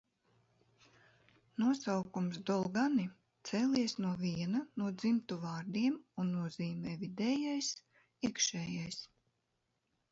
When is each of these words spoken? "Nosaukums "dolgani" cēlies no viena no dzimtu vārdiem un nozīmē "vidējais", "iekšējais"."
"Nosaukums 1.63 2.39
"dolgani" 2.51 3.05
cēlies 3.51 3.95
no 4.07 4.15
viena 4.23 4.63
no 4.83 4.89
dzimtu 5.03 5.39
vārdiem 5.45 6.01
un 6.25 6.33
nozīmē 6.41 6.99
"vidējais", 7.07 7.73
"iekšējais"." 8.31 9.01